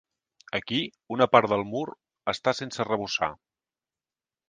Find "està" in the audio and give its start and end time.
2.35-2.57